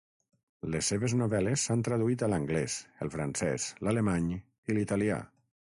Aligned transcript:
Les 0.75 0.87
seves 0.93 1.13
novel·les 1.19 1.65
s'han 1.67 1.85
traduït 1.89 2.25
a 2.25 2.31
l’anglès, 2.35 2.79
el 3.07 3.15
francès, 3.19 3.71
l’alemany 3.85 4.35
i 4.39 4.79
l’italià. 4.81 5.25